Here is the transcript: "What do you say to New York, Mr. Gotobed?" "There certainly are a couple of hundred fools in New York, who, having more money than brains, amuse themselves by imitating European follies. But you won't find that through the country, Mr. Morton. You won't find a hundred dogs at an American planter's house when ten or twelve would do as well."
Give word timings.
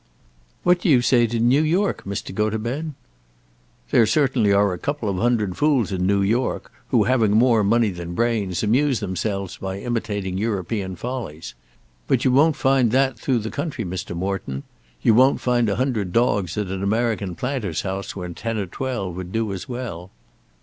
"What 0.63 0.79
do 0.81 0.89
you 0.89 1.03
say 1.03 1.27
to 1.27 1.39
New 1.39 1.61
York, 1.61 2.05
Mr. 2.05 2.33
Gotobed?" 2.33 2.93
"There 3.91 4.07
certainly 4.07 4.51
are 4.51 4.73
a 4.73 4.79
couple 4.79 5.07
of 5.07 5.17
hundred 5.17 5.55
fools 5.57 5.91
in 5.91 6.07
New 6.07 6.23
York, 6.23 6.71
who, 6.87 7.03
having 7.03 7.33
more 7.33 7.63
money 7.63 7.91
than 7.91 8.15
brains, 8.15 8.63
amuse 8.63 8.99
themselves 8.99 9.57
by 9.57 9.77
imitating 9.79 10.39
European 10.39 10.95
follies. 10.95 11.53
But 12.07 12.25
you 12.25 12.31
won't 12.31 12.55
find 12.55 12.89
that 12.89 13.19
through 13.19 13.37
the 13.45 13.51
country, 13.51 13.85
Mr. 13.85 14.15
Morton. 14.17 14.63
You 15.03 15.13
won't 15.13 15.39
find 15.39 15.69
a 15.69 15.75
hundred 15.75 16.11
dogs 16.11 16.57
at 16.57 16.65
an 16.69 16.81
American 16.81 17.35
planter's 17.35 17.81
house 17.83 18.15
when 18.15 18.33
ten 18.33 18.57
or 18.57 18.65
twelve 18.65 19.15
would 19.15 19.31
do 19.31 19.53
as 19.53 19.69
well." 19.69 20.09